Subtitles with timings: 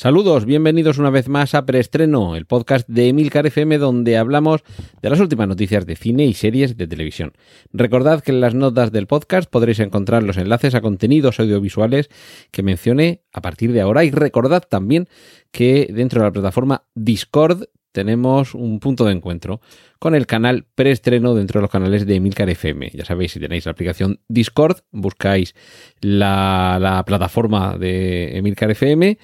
[0.00, 4.62] Saludos, bienvenidos una vez más a Preestreno, el podcast de Emilcar FM donde hablamos
[5.02, 7.32] de las últimas noticias de cine y series de televisión.
[7.72, 12.10] Recordad que en las notas del podcast podréis encontrar los enlaces a contenidos audiovisuales
[12.52, 15.08] que mencioné a partir de ahora y recordad también
[15.50, 19.60] que dentro de la plataforma Discord tenemos un punto de encuentro
[19.98, 22.92] con el canal preestreno dentro de los canales de Emilcar FM.
[22.94, 25.56] Ya sabéis, si tenéis la aplicación Discord, buscáis
[26.00, 29.18] la, la plataforma de Emilcar FM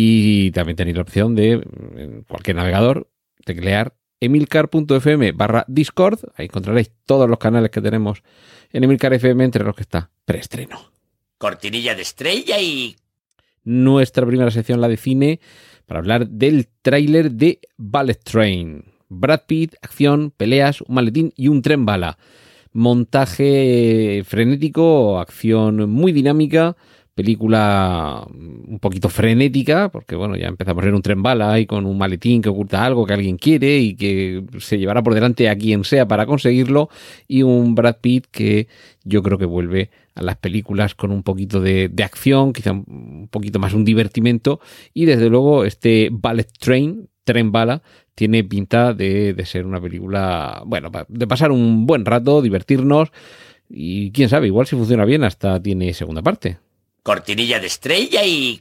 [0.00, 3.10] y también tenéis la opción de, en cualquier navegador,
[3.44, 6.20] teclear emilcar.fm barra Discord.
[6.36, 8.22] Ahí encontraréis todos los canales que tenemos
[8.70, 10.92] en Emilcar FM, entre los que está preestreno.
[11.36, 12.94] Cortinilla de estrella y...
[13.64, 15.40] Nuestra primera sección, la de cine,
[15.84, 18.84] para hablar del tráiler de Ballet Train.
[19.08, 22.18] Brad Pitt, acción, peleas, un maletín y un tren bala.
[22.72, 26.76] Montaje frenético, acción muy dinámica,
[27.18, 31.98] película un poquito frenética, porque bueno, ya empezamos en un tren bala y con un
[31.98, 35.82] maletín que oculta algo que alguien quiere y que se llevará por delante a quien
[35.82, 36.90] sea para conseguirlo,
[37.26, 38.68] y un Brad Pitt que
[39.02, 43.26] yo creo que vuelve a las películas con un poquito de, de acción, quizá un
[43.28, 44.60] poquito más un divertimento,
[44.94, 47.82] y desde luego este Ballet Train, tren bala,
[48.14, 53.10] tiene pinta de, de ser una película, bueno, de pasar un buen rato, divertirnos,
[53.68, 56.58] y quién sabe, igual si funciona bien hasta tiene segunda parte.
[57.02, 58.60] Cortinilla de estrella y...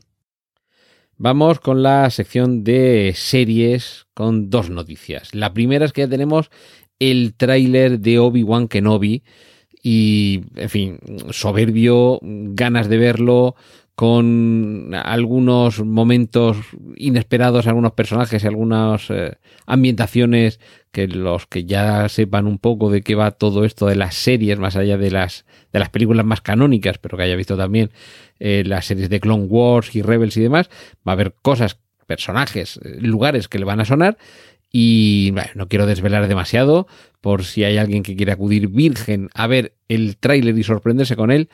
[1.17, 5.33] Vamos con la sección de series con dos noticias.
[5.33, 6.51] La primera es que ya tenemos
[6.99, 9.23] el tráiler de Obi-Wan Kenobi
[9.81, 10.99] y, en fin,
[11.31, 13.55] soberbio, ganas de verlo,
[13.97, 16.55] con algunos momentos
[16.97, 20.59] inesperados, algunos personajes y algunas eh, ambientaciones
[20.91, 24.59] que los que ya sepan un poco de qué va todo esto de las series,
[24.59, 27.89] más allá de las, de las películas más canónicas, pero que haya visto también
[28.39, 32.79] eh, las series de Clone Wars y Rebels y demás, va a haber cosas, personajes,
[32.83, 34.19] eh, lugares que le van a sonar.
[34.71, 36.85] Y no quiero desvelar demasiado
[37.19, 41.31] por si hay alguien que quiere acudir virgen a ver el tráiler y sorprenderse con
[41.31, 41.49] él,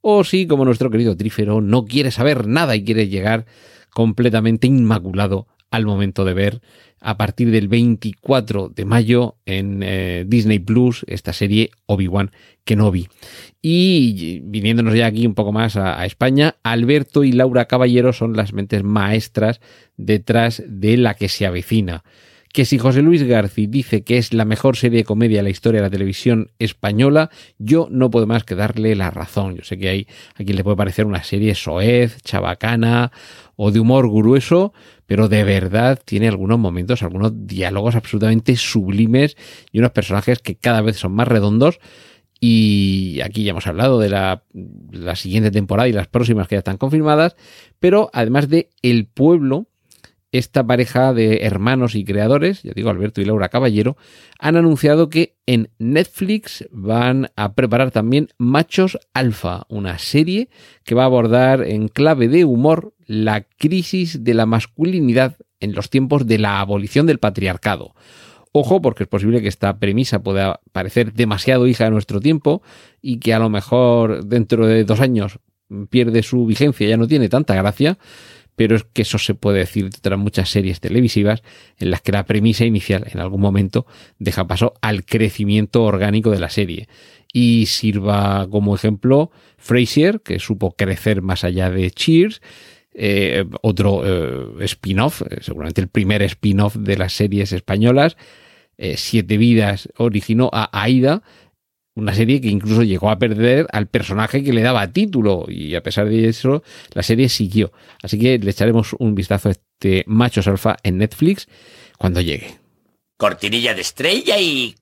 [0.00, 3.46] o si, como nuestro querido Trífero, no quiere saber nada y quiere llegar
[3.90, 6.60] completamente inmaculado al momento de ver
[7.00, 12.30] a partir del 24 de mayo en eh, Disney Plus esta serie Obi-Wan
[12.64, 13.08] Kenobi.
[13.62, 18.36] Y viniéndonos ya aquí un poco más a, a, España, Alberto y Laura Caballero son
[18.36, 19.60] las mentes maestras
[19.96, 22.04] detrás de la que se avecina
[22.52, 25.50] que si José Luis García dice que es la mejor serie de comedia de la
[25.50, 29.56] historia de la televisión española, yo no puedo más que darle la razón.
[29.56, 33.12] Yo sé que hay a quien le puede parecer una serie soez, chabacana
[33.54, 34.72] o de humor grueso,
[35.06, 39.36] pero de verdad tiene algunos momentos, algunos diálogos absolutamente sublimes
[39.70, 41.78] y unos personajes que cada vez son más redondos.
[42.40, 44.44] Y aquí ya hemos hablado de la,
[44.90, 47.36] la siguiente temporada y las próximas que ya están confirmadas,
[47.78, 49.68] pero además de El Pueblo,
[50.32, 53.96] esta pareja de hermanos y creadores, ya digo Alberto y Laura Caballero,
[54.38, 60.48] han anunciado que en Netflix van a preparar también Machos Alfa, una serie
[60.84, 65.90] que va a abordar en clave de humor la crisis de la masculinidad en los
[65.90, 67.94] tiempos de la abolición del patriarcado.
[68.52, 72.62] Ojo, porque es posible que esta premisa pueda parecer demasiado hija de nuestro tiempo
[73.00, 75.38] y que a lo mejor dentro de dos años
[75.88, 77.98] pierde su vigencia, ya no tiene tanta gracia
[78.60, 81.42] pero es que eso se puede decir de otras muchas series televisivas
[81.78, 83.86] en las que la premisa inicial en algún momento
[84.18, 86.86] deja paso al crecimiento orgánico de la serie.
[87.32, 92.42] Y sirva como ejemplo Frasier, que supo crecer más allá de Cheers,
[92.92, 98.18] eh, otro eh, spin-off, eh, seguramente el primer spin-off de las series españolas.
[98.96, 101.22] Siete Vidas originó a Aida,
[101.94, 105.82] una serie que incluso llegó a perder al personaje que le daba título y a
[105.82, 107.72] pesar de eso la serie siguió.
[108.02, 111.48] Así que le echaremos un vistazo a este Machos Alfa en Netflix
[111.98, 112.58] cuando llegue.
[113.16, 114.74] Cortinilla de estrella y...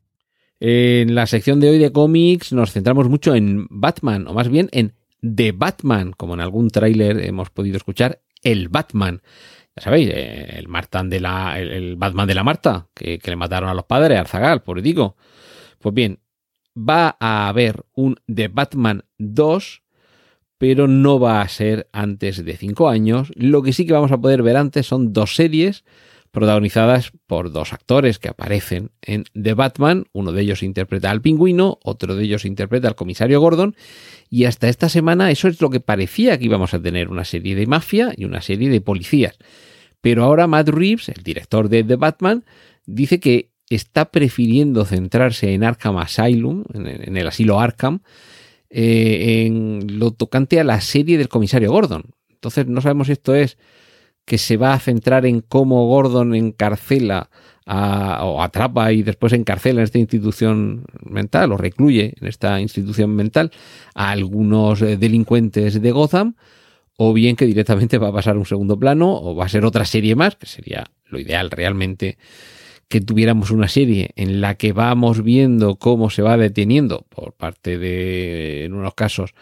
[0.61, 4.69] En la sección de hoy de cómics nos centramos mucho en Batman, o más bien
[4.73, 9.23] en The Batman, como en algún tráiler hemos podido escuchar, el Batman.
[9.77, 13.69] Ya sabéis, el, Martán de la, el, Batman de la Marta, que, que le mataron
[13.69, 15.17] a los padres, Arzagal, por digo.
[15.79, 16.19] Pues bien,
[16.77, 19.83] va a haber un The Batman 2,
[20.59, 23.33] pero no va a ser antes de 5 años.
[23.35, 25.85] Lo que sí que vamos a poder ver antes son dos series
[26.31, 30.07] protagonizadas por dos actores que aparecen en The Batman.
[30.13, 33.75] Uno de ellos interpreta al pingüino, otro de ellos interpreta al comisario Gordon.
[34.29, 37.55] Y hasta esta semana eso es lo que parecía que íbamos a tener, una serie
[37.55, 39.39] de mafia y una serie de policías.
[40.01, 42.45] Pero ahora Matt Reeves, el director de The Batman,
[42.87, 48.01] dice que está prefiriendo centrarse en Arkham Asylum, en el asilo Arkham,
[48.71, 52.15] eh, en lo tocante a la serie del comisario Gordon.
[52.31, 53.59] Entonces no sabemos si esto es
[54.25, 57.31] que se va a centrar en cómo Gordon encarcela
[57.67, 63.51] o atrapa y después encarcela en esta institución mental o recluye en esta institución mental
[63.95, 66.35] a algunos eh, delincuentes de Gotham
[66.97, 69.85] o bien que directamente va a pasar un segundo plano o va a ser otra
[69.85, 72.17] serie más, que sería lo ideal realmente
[72.89, 77.79] que tuviéramos una serie en la que vamos viendo cómo se va deteniendo por parte
[77.79, 79.35] de, en unos casos,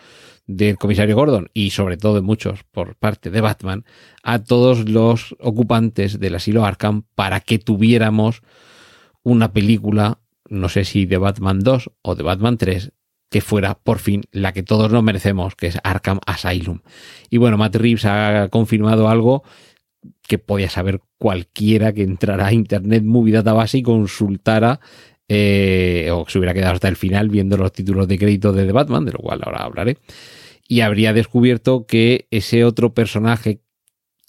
[0.47, 3.85] del comisario Gordon y sobre todo en muchos por parte de Batman
[4.23, 8.43] a todos los ocupantes del asilo Arkham para que tuviéramos
[9.23, 12.93] una película, no sé si de Batman 2 o de Batman 3,
[13.29, 16.81] que fuera por fin la que todos nos merecemos, que es Arkham Asylum.
[17.29, 19.43] Y bueno, Matt Reeves ha confirmado algo
[20.27, 24.81] que podía saber cualquiera que entrara a Internet Movie Database y consultara
[25.29, 28.73] eh, o se hubiera quedado hasta el final viendo los títulos de crédito de The
[28.73, 29.99] Batman, de lo cual ahora hablaré,
[30.69, 33.61] y habría descubierto que ese otro personaje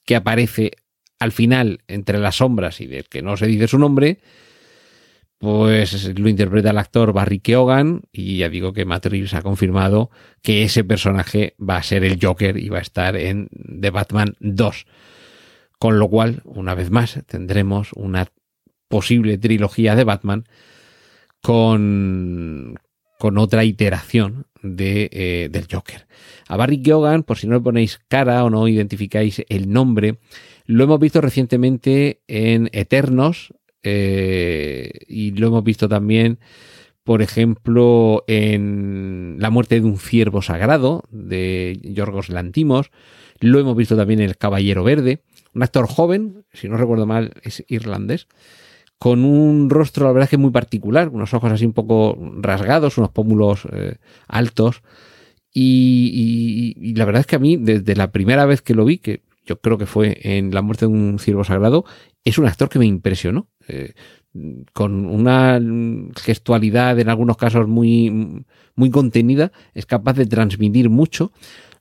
[0.06, 0.71] que aparece
[1.19, 4.19] al final entre las sombras y del que no se dice su nombre,
[5.39, 10.09] pues lo interpreta el actor Barry Keoghan y ya digo que Matt Reeves ha confirmado
[10.41, 13.50] que ese personaje va a ser el Joker y va a estar en
[13.81, 14.85] The Batman 2.
[15.79, 18.27] Con lo cual, una vez más, tendremos una
[18.88, 20.45] posible trilogía de Batman
[21.41, 22.79] con,
[23.19, 26.07] con otra iteración de, eh, del Joker.
[26.47, 30.19] A Barry Keoghan, por si no le ponéis cara o no identificáis el nombre,
[30.65, 33.53] lo hemos visto recientemente en Eternos
[33.83, 36.39] eh, y lo hemos visto también,
[37.03, 42.91] por ejemplo, en La muerte de un ciervo sagrado de Yorgos Lantimos.
[43.39, 45.21] Lo hemos visto también en El Caballero Verde
[45.53, 48.27] un actor joven, si no recuerdo mal, es irlandés,
[48.97, 52.97] con un rostro, la verdad es que muy particular, unos ojos así un poco rasgados,
[52.97, 53.97] unos pómulos eh,
[54.27, 54.81] altos.
[55.53, 59.21] Y, la verdad es que a mí, desde la primera vez que lo vi, que
[59.45, 61.85] yo creo que fue en La muerte de un ciervo sagrado,
[62.23, 63.47] es un actor que me impresionó.
[63.67, 63.94] Eh,
[64.73, 65.59] con una
[66.15, 68.45] gestualidad en algunos casos muy,
[68.75, 71.31] muy contenida, es capaz de transmitir mucho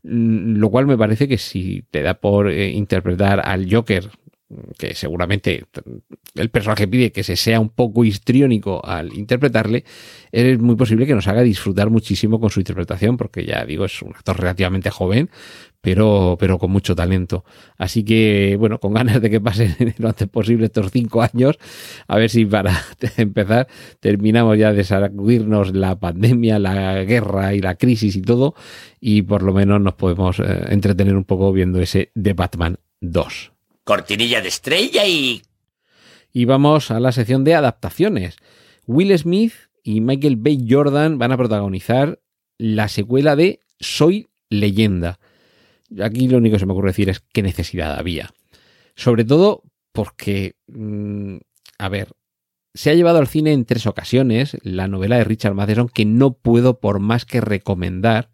[0.06, 4.11] lo cual me parece que si te da por eh, interpretar al Joker,
[4.79, 5.64] que seguramente
[6.37, 9.85] el personaje pide que se sea un poco histriónico al interpretarle,
[10.31, 14.00] es muy posible que nos haga disfrutar muchísimo con su interpretación, porque ya digo, es
[14.03, 15.31] un actor relativamente joven,
[15.87, 17.44] pero, pero con mucho talento.
[17.79, 21.61] Así que, bueno, con ganas de que pasen lo antes posible estos cinco años,
[22.09, 22.77] a ver si para
[23.17, 23.69] empezar
[24.00, 28.56] terminamos ya de sacudirnos la pandemia, la guerra y la crisis y todo,
[29.00, 33.53] y por lo menos nos podemos eh, entretener un poco viendo ese de Batman 2.
[33.85, 35.43] Cortinilla de estrella y...
[36.33, 38.38] Y vamos a la sección de adaptaciones.
[38.88, 39.53] Will Smith
[39.85, 42.19] y Michael Bay Jordan van a protagonizar
[42.59, 45.21] la secuela de Soy leyenda
[46.03, 48.31] Aquí lo único que se me ocurre decir es qué necesidad había.
[48.94, 49.62] Sobre todo
[49.93, 51.37] porque, mm,
[51.79, 52.09] a ver,
[52.75, 56.35] se ha llevado al cine en tres ocasiones la novela de Richard Matheson que no
[56.35, 58.31] puedo por más que recomendar,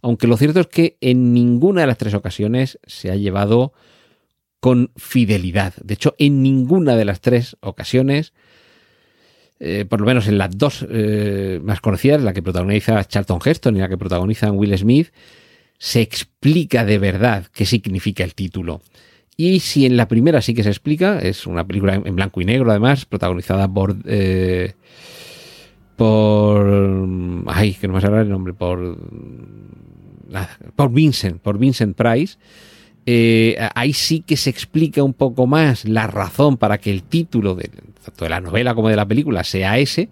[0.00, 3.72] aunque lo cierto es que en ninguna de las tres ocasiones se ha llevado
[4.60, 5.74] con fidelidad.
[5.82, 8.32] De hecho, en ninguna de las tres ocasiones,
[9.60, 13.76] eh, por lo menos en las dos eh, más conocidas, la que protagoniza Charlton Heston
[13.76, 15.12] y la que protagoniza Will Smith,
[15.78, 18.82] se explica de verdad qué significa el título.
[19.36, 22.44] Y si en la primera sí que se explica, es una película en blanco y
[22.44, 23.96] negro además, protagonizada por...
[24.06, 24.74] Eh,
[25.96, 27.08] por...
[27.46, 28.96] Ay, que no me sale el nombre, por...
[30.76, 32.38] por Vincent, por Vincent Price.
[33.06, 37.54] Eh, ahí sí que se explica un poco más la razón para que el título
[37.54, 37.68] de,
[38.04, 40.08] tanto de la novela como de la película sea ese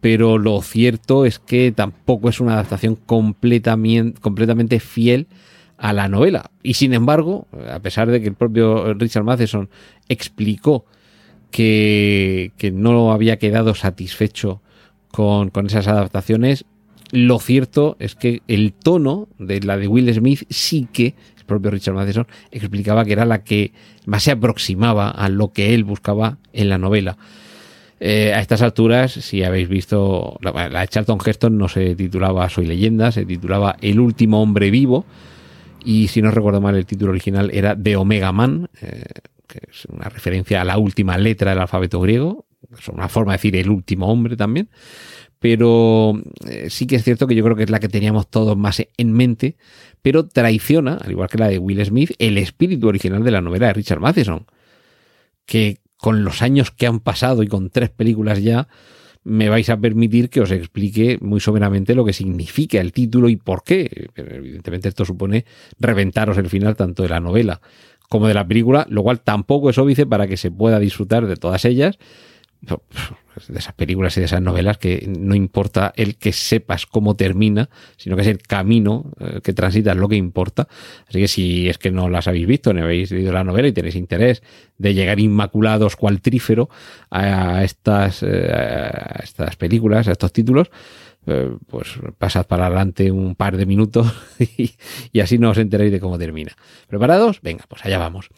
[0.00, 5.26] pero lo cierto es que tampoco es una adaptación completamente, fiel
[5.76, 6.50] a la novela.
[6.62, 9.68] Y sin embargo, a pesar de que el propio Richard Matheson
[10.08, 10.84] explicó
[11.50, 14.62] que, no había quedado satisfecho
[15.10, 16.64] con, con, esas adaptaciones,
[17.10, 21.70] lo cierto es que el tono de la de Will Smith sí que el propio
[21.70, 23.72] Richard Matheson explicaba que era la que
[24.06, 27.16] más se aproximaba a lo que él buscaba en la novela.
[28.00, 32.66] Eh, a estas alturas, si habéis visto, la, de Charlton Heston no se titulaba Soy
[32.66, 35.04] leyenda, se titulaba El último hombre vivo.
[35.84, 39.04] Y si no recuerdo mal, el título original era The Omega Man, eh,
[39.46, 43.38] que es una referencia a la última letra del alfabeto griego, es una forma de
[43.38, 44.68] decir el último hombre también,
[45.38, 48.56] pero eh, sí que es cierto que yo creo que es la que teníamos todos
[48.56, 49.56] más en mente,
[50.02, 53.68] pero traiciona, al igual que la de Will Smith, el espíritu original de la novela
[53.68, 54.46] de Richard Matheson,
[55.46, 58.68] que con los años que han pasado y con tres películas ya,
[59.24, 63.36] me vais a permitir que os explique muy someramente lo que significa el título y
[63.36, 64.08] por qué.
[64.16, 65.44] evidentemente esto supone
[65.78, 67.60] reventaros el final tanto de la novela
[68.08, 71.36] como de la película, lo cual tampoco es óbice para que se pueda disfrutar de
[71.36, 71.98] todas ellas,
[73.46, 77.68] de esas películas y de esas novelas que no importa el que sepas cómo termina,
[77.96, 80.68] sino que es el camino eh, que transitas lo que importa.
[81.08, 83.72] Así que si es que no las habéis visto, ni habéis leído la novela y
[83.72, 84.42] tenéis interés
[84.78, 86.68] de llegar inmaculados cual trífero
[87.10, 88.50] a estas, eh,
[89.22, 90.70] estas películas, a estos títulos,
[91.26, 94.72] eh, pues pasad para adelante un par de minutos y,
[95.12, 96.52] y así no os enteréis de cómo termina.
[96.86, 97.40] ¿Preparados?
[97.42, 98.30] Venga, pues allá vamos.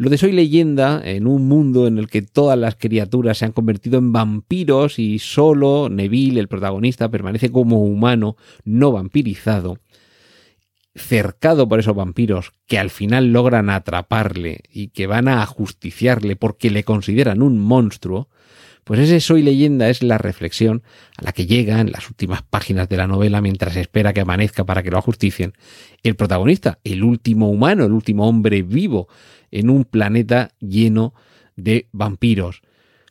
[0.00, 3.50] Lo de Soy leyenda, en un mundo en el que todas las criaturas se han
[3.50, 9.80] convertido en vampiros y solo Neville, el protagonista, permanece como humano, no vampirizado,
[10.94, 16.70] cercado por esos vampiros que al final logran atraparle y que van a ajusticiarle porque
[16.70, 18.28] le consideran un monstruo,
[18.84, 20.84] pues ese Soy leyenda es la reflexión
[21.16, 24.64] a la que llega en las últimas páginas de la novela mientras espera que amanezca
[24.64, 25.54] para que lo ajusticien
[26.04, 29.08] el protagonista, el último humano, el último hombre vivo
[29.50, 31.14] en un planeta lleno
[31.56, 32.62] de vampiros.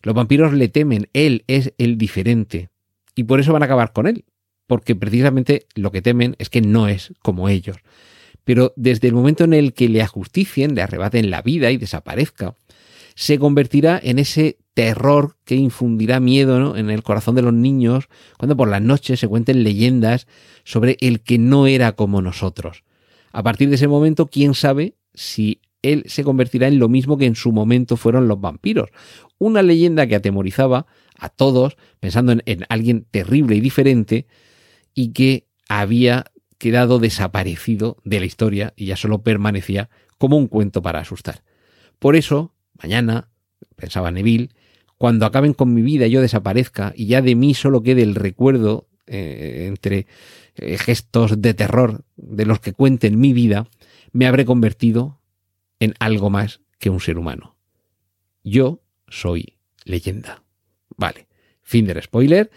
[0.03, 2.69] Los vampiros le temen, él es el diferente
[3.15, 4.25] y por eso van a acabar con él,
[4.67, 7.77] porque precisamente lo que temen es que no es como ellos.
[8.43, 12.55] Pero desde el momento en el que le ajusticien, le arrebaten la vida y desaparezca,
[13.15, 18.55] se convertirá en ese terror que infundirá miedo en el corazón de los niños cuando
[18.55, 20.27] por las noches se cuenten leyendas
[20.63, 22.83] sobre el que no era como nosotros.
[23.31, 27.25] A partir de ese momento, quién sabe si él se convertirá en lo mismo que
[27.25, 28.89] en su momento fueron los vampiros.
[29.37, 34.27] Una leyenda que atemorizaba a todos, pensando en, en alguien terrible y diferente,
[34.93, 36.25] y que había
[36.57, 41.43] quedado desaparecido de la historia y ya solo permanecía como un cuento para asustar.
[41.99, 43.29] Por eso, mañana,
[43.75, 44.49] pensaba Neville,
[44.97, 48.15] cuando acaben con mi vida y yo desaparezca y ya de mí solo quede el
[48.15, 50.07] recuerdo eh, entre
[50.55, 53.67] eh, gestos de terror de los que cuenten mi vida,
[54.11, 55.19] me habré convertido
[55.79, 57.55] en algo más que un ser humano.
[58.43, 60.43] Yo soy leyenda.
[60.95, 61.27] Vale,
[61.61, 62.49] fin del spoiler.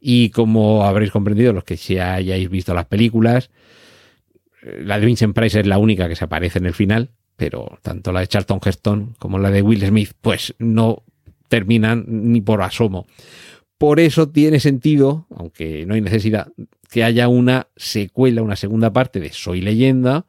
[0.00, 3.50] Y como habréis comprendido los que ya hayáis visto las películas,
[4.62, 7.78] eh, la de Vincent Price es la única que se aparece en el final, pero
[7.82, 11.04] tanto la de Charlton Heston como la de Will Smith, pues no
[11.48, 13.06] terminan ni por asomo.
[13.78, 16.48] Por eso tiene sentido, aunque no hay necesidad,
[16.90, 20.26] que haya una secuela, una segunda parte de Soy leyenda,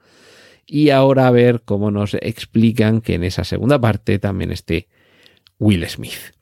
[0.69, 4.87] y ahora a ver cómo nos explican que en esa segunda parte también esté
[5.57, 6.35] Will Smith.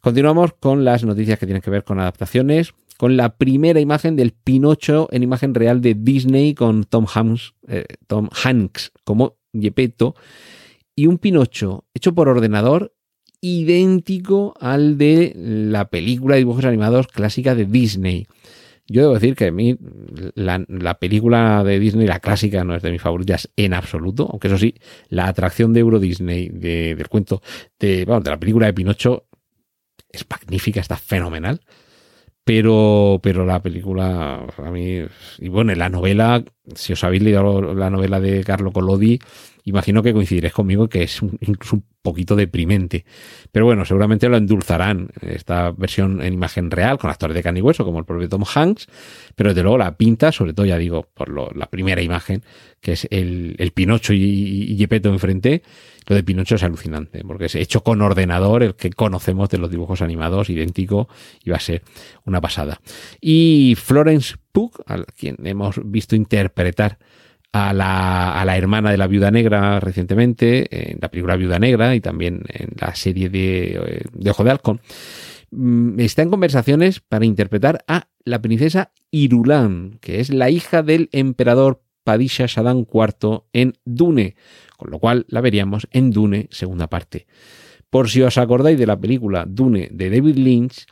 [0.00, 4.32] Continuamos con las noticias que tienen que ver con adaptaciones, con la primera imagen del
[4.32, 7.86] Pinocho en imagen real de Disney con Tom Hanks, eh,
[9.04, 10.16] como Gepetto
[10.96, 12.92] y un Pinocho hecho por ordenador
[13.40, 18.26] idéntico al de la película de dibujos animados clásica de Disney.
[18.86, 19.76] Yo debo decir que a mí
[20.34, 24.58] la, película de Disney, la clásica, no es de mis favoritas en absoluto, aunque eso
[24.58, 24.74] sí,
[25.08, 27.40] la atracción de Euro Disney del cuento
[27.78, 29.26] de, de la película de Pinocho
[30.10, 31.60] es magnífica, está fenomenal.
[32.44, 35.00] Pero, pero la película, a mí,
[35.38, 39.18] y bueno, la novela, si os habéis leído la novela de Carlo Collodi,
[39.64, 43.04] imagino que coincidiréis conmigo que es un, incluso un poquito deprimente.
[43.50, 47.62] Pero bueno, seguramente lo endulzarán esta versión en imagen real, con actores de carne y
[47.62, 48.86] hueso, como el propio Tom Hanks,
[49.34, 52.42] pero desde luego la pinta, sobre todo ya digo, por lo, la primera imagen,
[52.80, 55.62] que es el, el Pinocho y, y Gepetto enfrente,
[56.06, 59.70] lo de Pinocho es alucinante, porque es hecho con ordenador, el que conocemos de los
[59.70, 61.08] dibujos animados, idéntico,
[61.42, 61.82] y va a ser
[62.26, 62.80] una pasada.
[63.18, 66.98] Y Florence Pugh, a quien hemos visto interpretar
[67.54, 71.94] a la, a la, hermana de la viuda negra recientemente, en la película Viuda Negra
[71.94, 74.80] y también en la serie de, de Ojo de Halcón,
[75.52, 81.08] mm, está en conversaciones para interpretar a la princesa Irulan, que es la hija del
[81.12, 84.34] emperador Padisha Shadan IV en Dune,
[84.76, 87.28] con lo cual la veríamos en Dune segunda parte.
[87.88, 90.86] Por si os acordáis de la película Dune de David Lynch,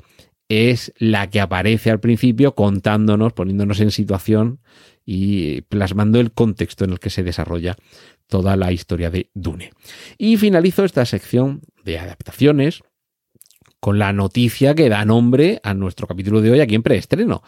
[0.52, 4.61] es la que aparece al principio contándonos, poniéndonos en situación
[5.04, 7.76] y plasmando el contexto en el que se desarrolla
[8.26, 9.73] toda la historia de Dune.
[10.18, 12.82] Y finalizo esta sección de adaptaciones
[13.80, 17.42] con la noticia que da nombre a nuestro capítulo de hoy aquí en preestreno,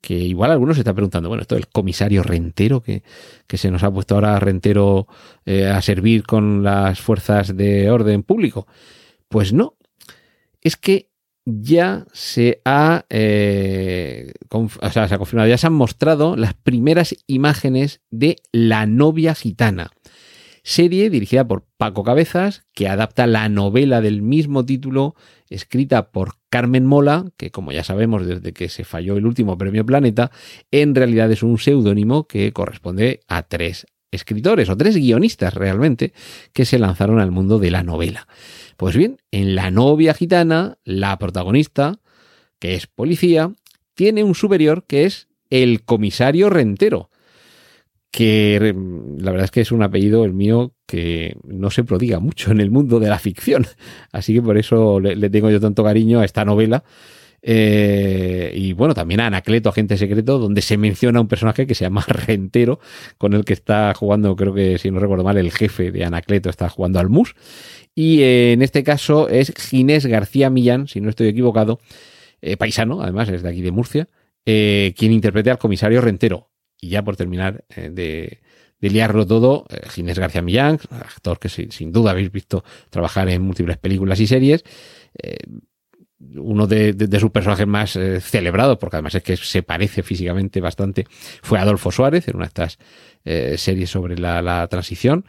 [0.00, 3.02] que igual algunos se está preguntando, bueno, esto del comisario rentero que,
[3.46, 5.06] que se nos ha puesto ahora rentero
[5.44, 8.66] eh, a servir con las fuerzas de orden público.
[9.28, 9.76] Pues no,
[10.60, 11.05] es que
[11.46, 17.16] ya se ha, eh, o sea, se ha confirmado, ya se han mostrado las primeras
[17.28, 19.92] imágenes de La novia gitana,
[20.64, 25.14] serie dirigida por Paco Cabezas, que adapta la novela del mismo título,
[25.48, 29.86] escrita por Carmen Mola, que como ya sabemos desde que se falló el último premio
[29.86, 30.32] Planeta,
[30.72, 33.86] en realidad es un seudónimo que corresponde a tres
[34.16, 36.12] escritores o tres guionistas realmente
[36.52, 38.26] que se lanzaron al mundo de la novela.
[38.76, 42.00] Pues bien, en La novia gitana, la protagonista,
[42.58, 43.52] que es policía,
[43.94, 47.10] tiene un superior que es el comisario rentero,
[48.10, 48.74] que
[49.18, 52.60] la verdad es que es un apellido el mío que no se prodiga mucho en
[52.60, 53.66] el mundo de la ficción.
[54.12, 56.84] Así que por eso le, tengo yo tanto cariño a esta novela.
[57.48, 61.84] Eh, y bueno, también a Anacleto, agente secreto, donde se menciona un personaje que se
[61.84, 62.80] llama Rentero,
[63.18, 66.50] con el que está jugando, creo que si no recuerdo mal, el jefe de Anacleto
[66.50, 67.36] está jugando al MUS.
[67.94, 71.78] Y eh, en este caso es Ginés García Millán, si no estoy equivocado,
[72.42, 74.08] eh, paisano, además es de aquí de Murcia,
[74.44, 76.50] quien interprete al comisario Rentero.
[76.80, 78.40] Y ya por terminar de,
[78.80, 84.18] liarlo todo, Ginés García Millán, actor que sin, duda habéis visto trabajar en múltiples películas
[84.20, 84.64] y series,
[85.22, 85.38] eh,
[86.18, 91.06] uno de, sus personajes más celebrados, porque además es que se parece físicamente bastante,
[91.42, 92.78] fue Adolfo Suárez, en una de estas
[93.60, 95.26] series sobre la, transición.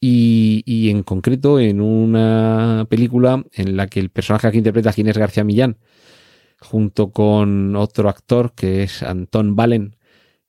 [0.00, 5.44] Y, en concreto en una película en la que el personaje que interpreta Ginés García
[5.44, 5.76] Millán,
[6.58, 9.96] junto con otro actor que es Antón Valen,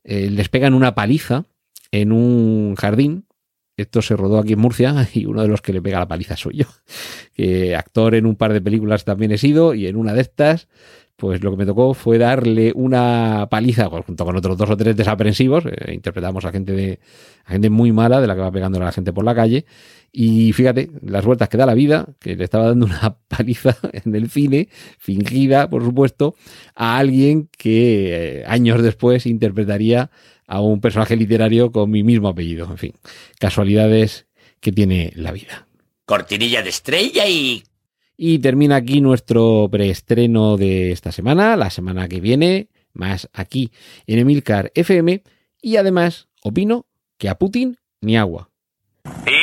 [0.04, 1.46] eh, les pegan una paliza
[1.92, 3.26] en un jardín.
[3.76, 6.38] Esto se rodó aquí en Murcia y uno de los que le pega la paliza
[6.38, 6.66] soy yo.
[7.78, 10.68] Actor en un par de películas también he sido y en una de estas,
[11.16, 14.96] pues lo que me tocó fue darle una paliza junto con otros dos o tres
[14.96, 15.66] desaprensivos.
[15.66, 17.00] Eh, interpretamos a gente de
[17.46, 19.66] a gente muy mala de la que va pegando a la gente por la calle.
[20.16, 24.16] Y fíjate, las vueltas que da la vida, que le estaba dando una paliza en
[24.16, 26.36] el cine, fingida, por supuesto,
[26.76, 30.12] a alguien que eh, años después interpretaría
[30.46, 32.68] a un personaje literario con mi mismo apellido.
[32.70, 32.94] En fin,
[33.40, 34.28] casualidades
[34.60, 35.68] que tiene la vida.
[36.06, 37.64] Cortinilla de estrella y...
[38.16, 43.72] Y termina aquí nuestro preestreno de esta semana, la semana que viene, más aquí
[44.06, 45.24] en Emilcar FM.
[45.60, 46.86] Y además, opino
[47.18, 48.52] que a Putin ni agua.
[49.26, 49.43] ¡Y